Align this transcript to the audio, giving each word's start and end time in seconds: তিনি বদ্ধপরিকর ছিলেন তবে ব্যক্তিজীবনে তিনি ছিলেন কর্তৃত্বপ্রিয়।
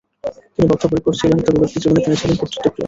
তিনি 0.53 0.65
বদ্ধপরিকর 0.71 1.13
ছিলেন 1.19 1.37
তবে 1.41 1.59
ব্যক্তিজীবনে 1.61 2.01
তিনি 2.05 2.15
ছিলেন 2.21 2.35
কর্তৃত্বপ্রিয়। 2.37 2.79